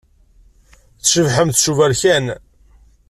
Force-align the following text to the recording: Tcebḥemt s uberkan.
Tcebḥemt 1.01 1.57
s 1.63 1.65
uberkan. 1.71 2.25